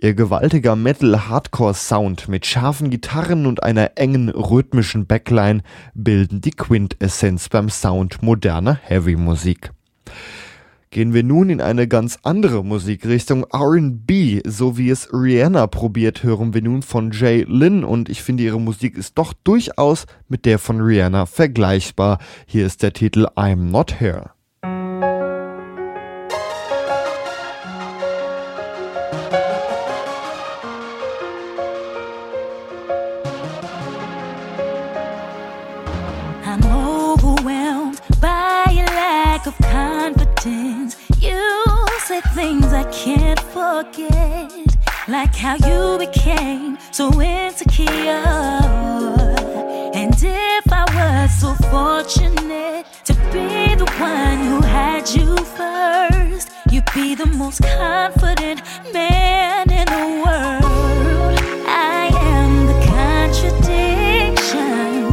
Ihr 0.00 0.14
gewaltiger 0.14 0.76
Metal-Hardcore-Sound 0.76 2.28
mit 2.28 2.46
scharfen 2.46 2.90
Gitarren 2.90 3.46
und 3.46 3.62
einer 3.62 3.92
engen 3.96 4.28
rhythmischen 4.28 5.06
Backline 5.06 5.62
bilden 5.94 6.40
die 6.40 6.50
Quintessenz 6.50 7.48
beim 7.48 7.68
Sound 7.68 8.22
moderner 8.22 8.78
Heavy-Musik. 8.82 9.72
Gehen 10.92 11.14
wir 11.14 11.22
nun 11.22 11.48
in 11.48 11.62
eine 11.62 11.88
ganz 11.88 12.18
andere 12.22 12.62
Musikrichtung, 12.62 13.46
RB, 13.50 14.42
so 14.46 14.76
wie 14.76 14.90
es 14.90 15.10
Rihanna 15.10 15.66
probiert, 15.66 16.22
hören 16.22 16.52
wir 16.52 16.60
nun 16.60 16.82
von 16.82 17.12
Jay 17.12 17.46
Lynn 17.48 17.82
und 17.82 18.10
ich 18.10 18.22
finde 18.22 18.42
ihre 18.42 18.60
Musik 18.60 18.98
ist 18.98 19.16
doch 19.16 19.32
durchaus 19.32 20.04
mit 20.28 20.44
der 20.44 20.58
von 20.58 20.82
Rihanna 20.82 21.24
vergleichbar. 21.24 22.18
Hier 22.44 22.66
ist 22.66 22.82
der 22.82 22.92
Titel 22.92 23.26
I'm 23.36 23.70
Not 23.70 24.00
Here. 24.00 24.32
Forget, 43.82 44.52
like 45.08 45.34
how 45.34 45.56
you 45.56 45.98
became 45.98 46.78
so 46.90 47.20
insecure. 47.20 48.22
And 49.94 50.14
if 50.14 50.72
I 50.72 50.84
was 50.94 51.30
so 51.40 51.54
fortunate 51.70 52.86
to 53.04 53.14
be 53.32 53.74
the 53.74 53.86
one 53.98 54.38
who 54.38 54.60
had 54.62 55.10
you 55.10 55.36
first, 55.58 56.50
you'd 56.70 56.88
be 56.94 57.14
the 57.14 57.26
most 57.26 57.60
confident 57.62 58.62
man 58.92 59.70
in 59.70 59.86
the 59.86 60.22
world. 60.24 60.64
I 61.66 62.10
am 62.14 62.66
the 62.66 62.80
contradiction 62.94 65.06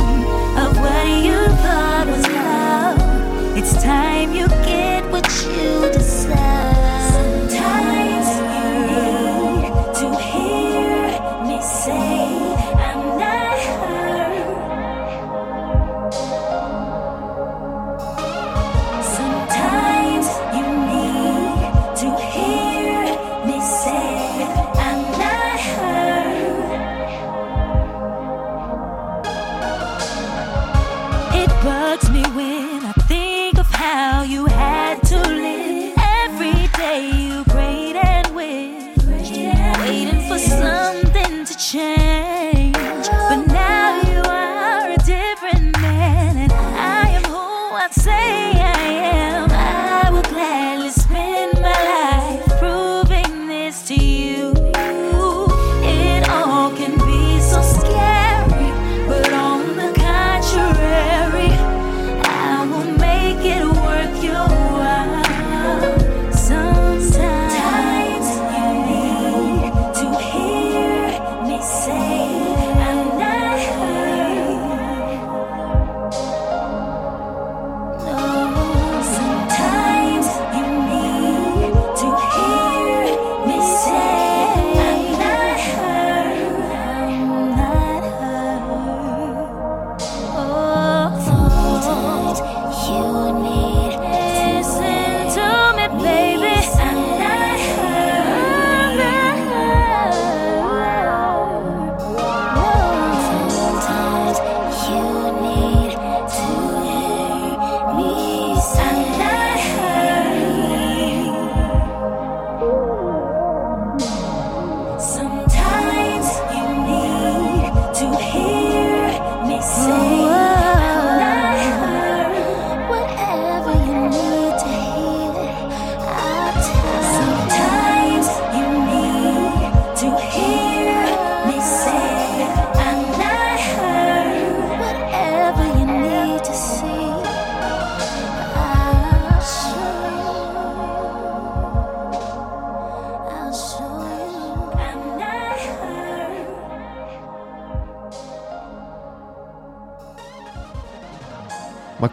of 0.63 0.77
what 0.77 1.07
you 1.25 1.47
thought 1.63 2.07
was 2.07 2.27
love. 2.27 2.99
It's 3.57 3.73
time 3.83 4.28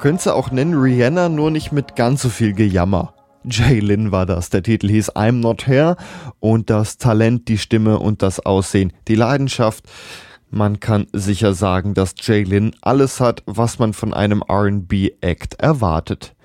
könnte 0.06 0.22
sie 0.22 0.34
auch 0.36 0.52
nennen 0.52 0.74
Rihanna, 0.74 1.28
nur 1.28 1.50
nicht 1.50 1.72
mit 1.72 1.96
ganz 1.96 2.22
so 2.22 2.28
viel 2.28 2.52
Gejammer. 2.52 3.12
Jaylin 3.42 4.12
war 4.12 4.24
das. 4.24 4.50
Der 4.50 4.62
Titel 4.62 4.88
hieß 4.88 5.16
I'm 5.16 5.40
Not 5.40 5.66
Here 5.66 5.96
und 6.38 6.70
das 6.70 6.98
Talent, 6.98 7.48
die 7.48 7.58
Stimme 7.58 7.98
und 7.98 8.22
das 8.22 8.38
Aussehen, 8.38 8.92
die 9.08 9.16
Leidenschaft. 9.16 9.86
Man 10.48 10.78
kann 10.78 11.08
sicher 11.12 11.54
sagen, 11.54 11.92
dass 11.94 12.14
Jaylin 12.20 12.70
alles 12.82 13.18
hat, 13.18 13.42
was 13.46 13.80
man 13.80 13.94
von 13.94 14.14
einem 14.14 14.44
RB-Act 14.48 15.54
erwartet. 15.58 16.36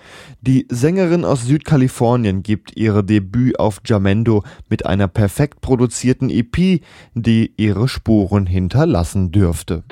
Die 0.42 0.66
Sängerin 0.72 1.24
aus 1.24 1.46
Südkalifornien 1.46 2.42
gibt 2.42 2.76
ihre 2.76 3.04
Debüt 3.04 3.60
auf 3.60 3.82
Jamendo 3.86 4.44
mit 4.70 4.88
einer 4.88 5.08
perfekt 5.08 5.62
produzierten 5.62 6.32
EP, 6.32 6.82
die 7.14 7.54
ihre 7.58 7.88
Spuren 7.88 8.48
hinterlassen 8.48 9.32
dürfte. 9.32 9.84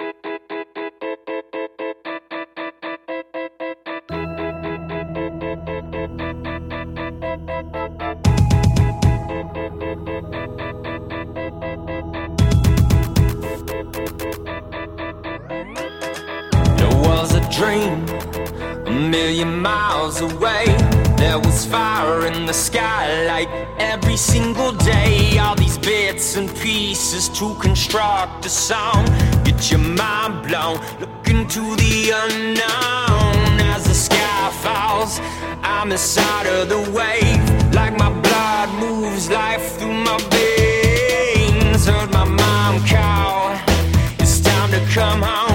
Single 24.19 24.73
day. 24.73 25.37
All 25.39 25.55
these 25.55 25.77
bits 25.77 26.35
and 26.35 26.53
pieces 26.57 27.29
to 27.29 27.55
construct 27.55 28.45
a 28.45 28.49
song. 28.49 29.05
Get 29.45 29.71
your 29.71 29.79
mind 29.79 30.47
blown, 30.47 30.77
look 30.99 31.27
into 31.27 31.61
the 31.77 32.11
unknown. 32.23 33.59
As 33.73 33.85
the 33.85 33.93
sky 33.93 34.51
falls, 34.61 35.19
I'm 35.63 35.91
inside 35.91 36.47
of 36.47 36.67
the 36.67 36.81
wave. 36.91 37.73
Like 37.73 37.97
my 37.97 38.11
blood 38.25 38.69
moves 38.83 39.29
life 39.29 39.77
through 39.77 40.03
my 40.03 40.17
veins. 40.29 41.85
Heard 41.87 42.11
my 42.11 42.25
mom 42.25 42.85
call, 42.85 43.57
it's 44.19 44.41
time 44.41 44.71
to 44.71 44.81
come 44.93 45.21
home. 45.21 45.48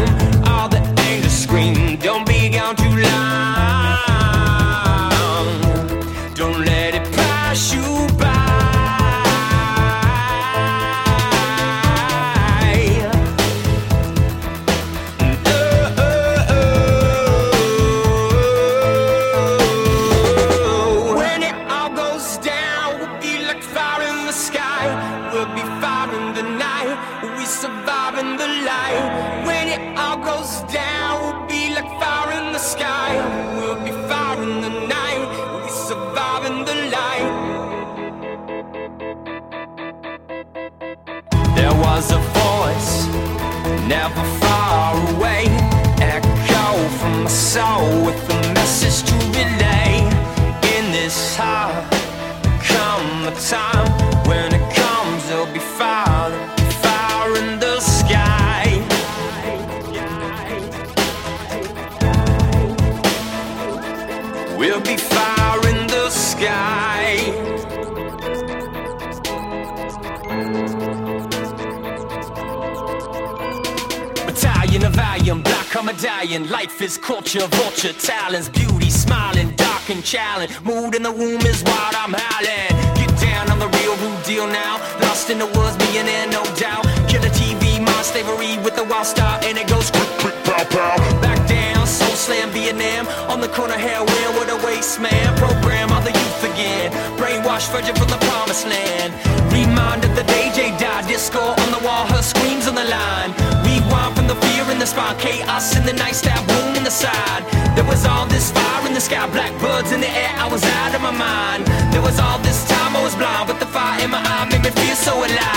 Virgin 97.75 97.95
from 97.97 98.07
the 98.07 98.23
promised 98.31 98.67
land. 98.71 99.11
Remind 99.51 100.05
of 100.07 100.15
the 100.15 100.23
day 100.35 100.47
J 100.55 100.71
died. 100.79 101.09
Disco 101.09 101.43
on 101.43 101.69
the 101.75 101.83
wall, 101.87 102.07
her 102.15 102.23
screams 102.23 102.67
on 102.71 102.77
the 102.77 102.87
line. 102.87 103.31
Rewind 103.67 104.15
from 104.17 104.27
the 104.29 104.39
fear 104.43 104.65
in 104.71 104.79
the 104.79 104.87
spine. 104.87 105.17
Chaos 105.19 105.77
in 105.77 105.85
the 105.85 105.93
night, 105.93 106.15
stab 106.15 106.43
wound 106.49 106.77
in 106.77 106.85
the 106.85 106.95
side. 107.03 107.43
There 107.75 107.89
was 107.93 108.07
all 108.07 108.27
this 108.27 108.53
fire 108.53 108.87
in 108.87 108.95
the 108.95 109.01
sky, 109.01 109.27
blackbirds 109.37 109.91
in 109.91 110.01
the 110.01 110.13
air. 110.23 110.33
I 110.45 110.47
was 110.55 110.63
out 110.79 110.95
of 110.95 111.03
my 111.03 111.15
mind. 111.29 111.67
There 111.93 112.03
was 112.09 112.17
all 112.21 112.39
this 112.49 112.61
time 112.69 112.95
I 112.95 113.03
was 113.03 113.17
blind, 113.17 113.49
but 113.49 113.59
the 113.59 113.71
fire 113.77 113.99
in 114.05 114.11
my 114.11 114.23
eye 114.23 114.47
made 114.51 114.63
me 114.63 114.71
feel 114.71 114.97
so 115.09 115.15
alive. 115.19 115.54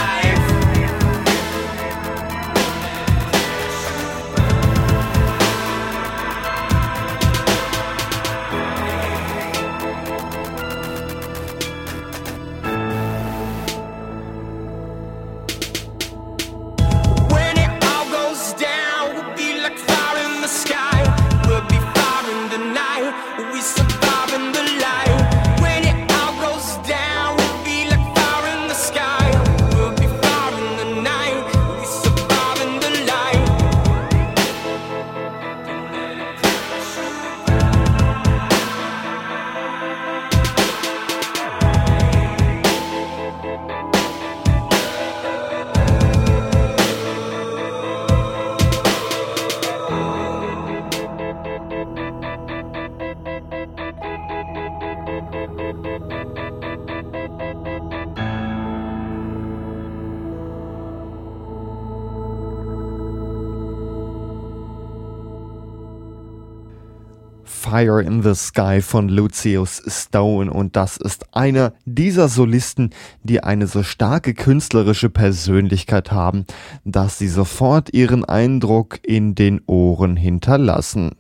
Fire 67.78 68.01
in 68.01 68.23
the 68.23 68.34
Sky 68.34 68.82
von 68.82 69.07
Lucius 69.07 69.84
Stone 69.86 70.51
und 70.51 70.75
das 70.75 70.97
ist 70.97 71.36
einer 71.36 71.73
dieser 71.86 72.28
Solisten, 72.28 72.89
die 73.21 73.43
eine 73.43 73.67
so 73.67 73.84
starke 73.84 74.34
künstlerische 74.34 75.11
Persönlichkeit 75.11 76.11
haben, 76.11 76.47
dass 76.86 77.19
sie 77.19 77.28
sofort 77.28 77.93
ihren 77.93 78.25
Eindruck 78.25 78.97
in 79.03 79.36
den 79.36 79.61
Ohren 79.67 80.17
hinterlassen. 80.17 81.11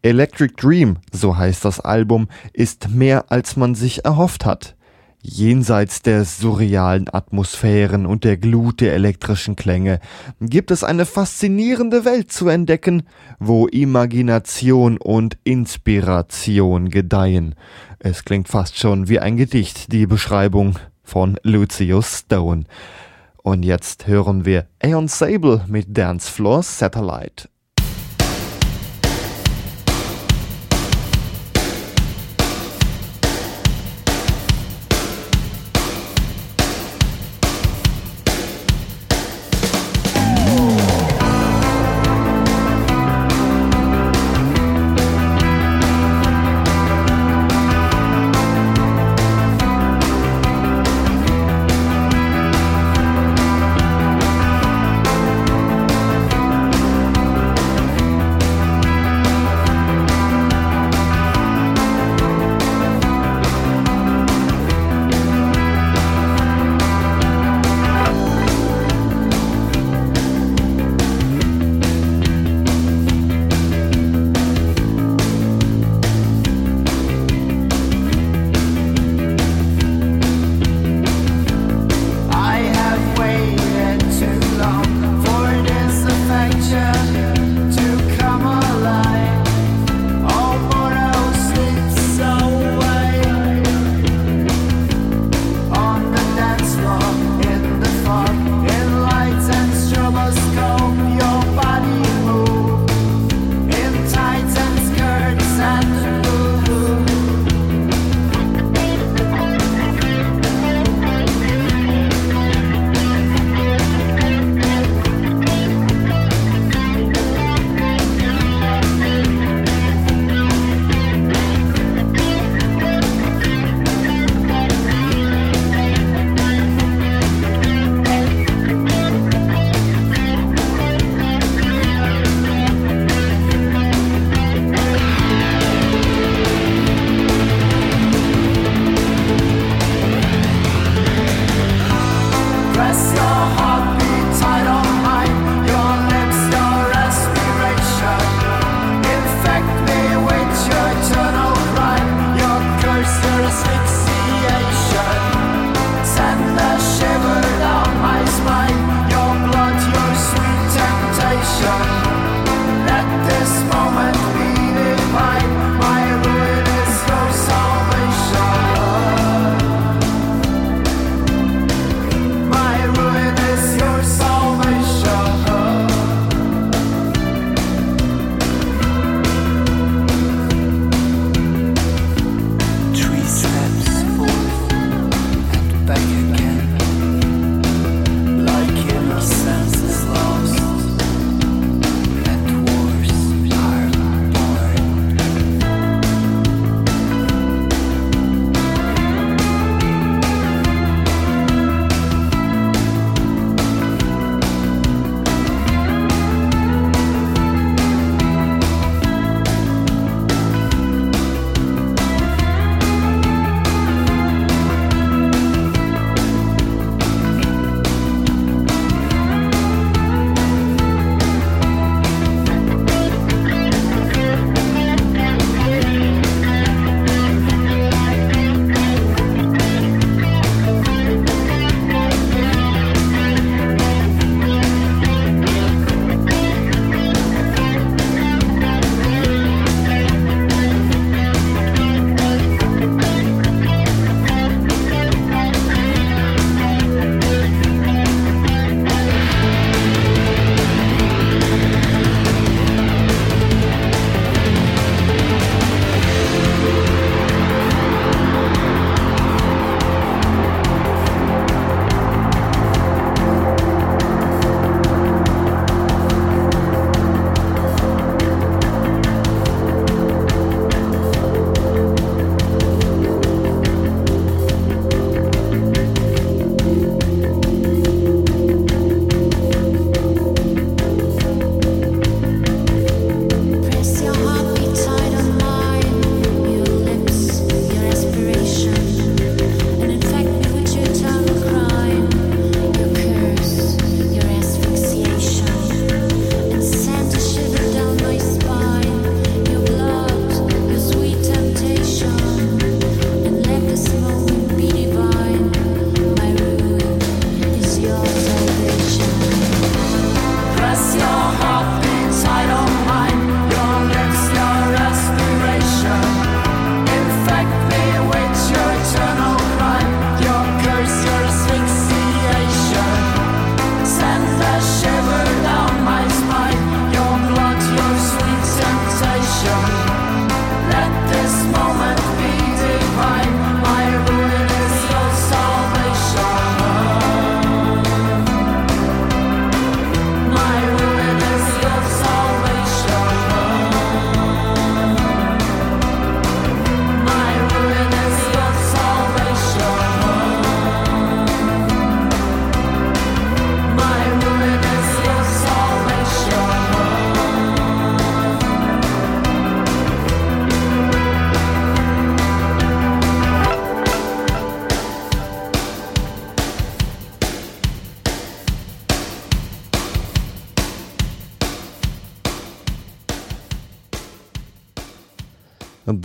Electric 0.00 0.54
Dream, 0.56 0.96
so 1.12 1.36
heißt 1.36 1.62
das 1.62 1.78
Album, 1.78 2.28
ist 2.54 2.88
mehr 2.88 3.30
als 3.30 3.56
man 3.56 3.74
sich 3.74 4.06
erhofft 4.06 4.46
hat. 4.46 4.76
Jenseits 5.24 6.02
der 6.02 6.24
surrealen 6.24 7.06
Atmosphären 7.12 8.06
und 8.06 8.24
der 8.24 8.36
Glut 8.36 8.80
der 8.80 8.94
elektrischen 8.94 9.54
Klänge 9.54 10.00
gibt 10.40 10.72
es 10.72 10.82
eine 10.82 11.06
faszinierende 11.06 12.04
Welt 12.04 12.32
zu 12.32 12.48
entdecken, 12.48 13.04
wo 13.38 13.68
Imagination 13.68 14.98
und 14.98 15.38
Inspiration 15.44 16.88
gedeihen. 16.88 17.54
Es 18.00 18.24
klingt 18.24 18.48
fast 18.48 18.76
schon 18.76 19.08
wie 19.08 19.20
ein 19.20 19.36
Gedicht, 19.36 19.92
die 19.92 20.06
Beschreibung 20.06 20.80
von 21.04 21.38
Lucius 21.44 22.18
Stone. 22.18 22.64
Und 23.44 23.62
jetzt 23.62 24.08
hören 24.08 24.44
wir 24.44 24.66
Aeon 24.80 25.06
Sable 25.06 25.64
mit 25.68 25.96
Dance 25.96 26.28
Floor 26.28 26.64
Satellite. 26.64 27.48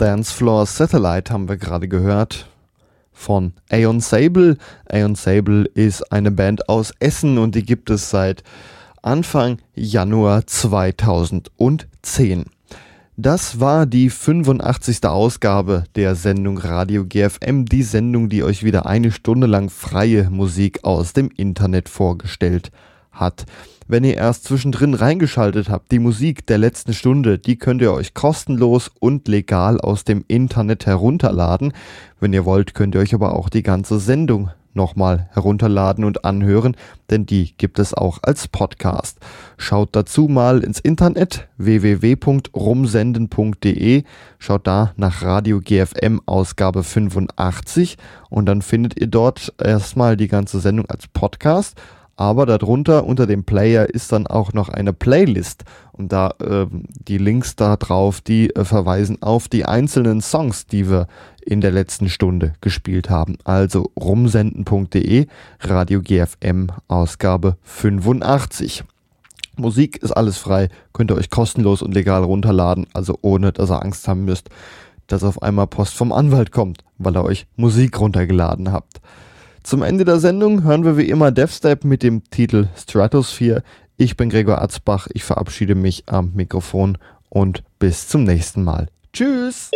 Dance 0.08 0.32
Floor 0.32 0.64
Satellite 0.64 1.30
haben 1.30 1.50
wir 1.50 1.58
gerade 1.58 1.86
gehört 1.86 2.48
von 3.12 3.52
Aeon 3.68 4.00
Sable. 4.00 4.56
Aeon 4.90 5.16
Sable 5.16 5.64
ist 5.74 6.10
eine 6.10 6.30
Band 6.30 6.70
aus 6.70 6.94
Essen 6.98 7.36
und 7.36 7.54
die 7.54 7.62
gibt 7.62 7.90
es 7.90 8.08
seit 8.08 8.42
Anfang 9.02 9.58
Januar 9.74 10.46
2010. 10.46 12.46
Das 13.18 13.60
war 13.60 13.84
die 13.84 14.08
85. 14.08 15.04
Ausgabe 15.04 15.84
der 15.94 16.14
Sendung 16.14 16.56
Radio 16.56 17.04
GFM, 17.04 17.66
die 17.66 17.82
Sendung, 17.82 18.30
die 18.30 18.42
euch 18.42 18.64
wieder 18.64 18.86
eine 18.86 19.12
Stunde 19.12 19.46
lang 19.46 19.68
freie 19.68 20.30
Musik 20.30 20.84
aus 20.84 21.12
dem 21.12 21.30
Internet 21.36 21.90
vorgestellt 21.90 22.70
hat. 23.12 23.44
Wenn 23.90 24.04
ihr 24.04 24.18
erst 24.18 24.44
zwischendrin 24.44 24.92
reingeschaltet 24.92 25.70
habt, 25.70 25.90
die 25.92 25.98
Musik 25.98 26.46
der 26.46 26.58
letzten 26.58 26.92
Stunde, 26.92 27.38
die 27.38 27.56
könnt 27.56 27.80
ihr 27.80 27.94
euch 27.94 28.12
kostenlos 28.12 28.90
und 29.00 29.28
legal 29.28 29.80
aus 29.80 30.04
dem 30.04 30.26
Internet 30.28 30.84
herunterladen. 30.84 31.72
Wenn 32.20 32.34
ihr 32.34 32.44
wollt, 32.44 32.74
könnt 32.74 32.94
ihr 32.94 33.00
euch 33.00 33.14
aber 33.14 33.34
auch 33.34 33.48
die 33.48 33.62
ganze 33.62 33.98
Sendung 33.98 34.50
nochmal 34.74 35.30
herunterladen 35.32 36.04
und 36.04 36.26
anhören, 36.26 36.76
denn 37.08 37.24
die 37.24 37.54
gibt 37.56 37.78
es 37.78 37.94
auch 37.94 38.18
als 38.22 38.46
Podcast. 38.46 39.20
Schaut 39.56 39.96
dazu 39.96 40.28
mal 40.28 40.62
ins 40.62 40.80
Internet 40.80 41.48
www.rumsenden.de, 41.56 44.02
schaut 44.38 44.66
da 44.66 44.92
nach 44.96 45.22
Radio 45.22 45.60
GFM 45.60 46.20
Ausgabe 46.26 46.84
85 46.84 47.96
und 48.28 48.44
dann 48.46 48.60
findet 48.60 49.00
ihr 49.00 49.06
dort 49.06 49.54
erstmal 49.58 50.18
die 50.18 50.28
ganze 50.28 50.60
Sendung 50.60 50.84
als 50.90 51.08
Podcast 51.08 51.80
aber 52.18 52.46
darunter 52.46 53.04
unter 53.04 53.28
dem 53.28 53.44
Player 53.44 53.88
ist 53.88 54.10
dann 54.10 54.26
auch 54.26 54.52
noch 54.52 54.68
eine 54.68 54.92
Playlist 54.92 55.62
und 55.92 56.10
da 56.10 56.34
äh, 56.40 56.66
die 57.06 57.16
Links 57.16 57.54
da 57.54 57.76
drauf, 57.76 58.20
die 58.20 58.50
äh, 58.56 58.64
verweisen 58.64 59.22
auf 59.22 59.46
die 59.46 59.64
einzelnen 59.64 60.20
Songs, 60.20 60.66
die 60.66 60.90
wir 60.90 61.06
in 61.46 61.60
der 61.60 61.70
letzten 61.70 62.08
Stunde 62.08 62.54
gespielt 62.60 63.08
haben. 63.08 63.38
Also 63.44 63.92
rumsenden.de, 63.96 65.28
Radio 65.60 66.02
GFM 66.02 66.70
Ausgabe 66.88 67.56
85. 67.62 68.82
Musik 69.56 69.98
ist 70.02 70.10
alles 70.10 70.38
frei, 70.38 70.70
könnt 70.92 71.12
ihr 71.12 71.16
euch 71.16 71.30
kostenlos 71.30 71.82
und 71.82 71.94
legal 71.94 72.24
runterladen, 72.24 72.88
also 72.94 73.16
ohne 73.22 73.52
dass 73.52 73.70
ihr 73.70 73.80
Angst 73.80 74.08
haben 74.08 74.24
müsst, 74.24 74.50
dass 75.06 75.22
auf 75.22 75.40
einmal 75.40 75.68
Post 75.68 75.94
vom 75.94 76.12
Anwalt 76.12 76.50
kommt, 76.50 76.82
weil 76.98 77.16
ihr 77.16 77.24
euch 77.24 77.46
Musik 77.54 78.00
runtergeladen 78.00 78.72
habt. 78.72 79.00
Zum 79.68 79.82
Ende 79.82 80.06
der 80.06 80.18
Sendung 80.18 80.62
hören 80.62 80.86
wir 80.86 80.96
wie 80.96 81.10
immer 81.10 81.30
DevStep 81.30 81.84
mit 81.84 82.02
dem 82.02 82.24
Titel 82.30 82.68
Stratosphere. 82.74 83.62
Ich 83.98 84.16
bin 84.16 84.30
Gregor 84.30 84.62
Arzbach, 84.62 85.08
ich 85.12 85.24
verabschiede 85.24 85.74
mich 85.74 86.04
am 86.06 86.32
Mikrofon 86.34 86.96
und 87.28 87.62
bis 87.78 88.08
zum 88.08 88.24
nächsten 88.24 88.64
Mal. 88.64 88.88
Tschüss! 89.12 89.70